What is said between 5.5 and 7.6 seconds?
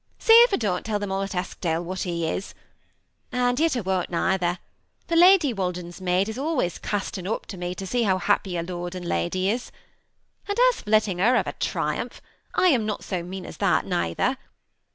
WakLen's maid is always casting up to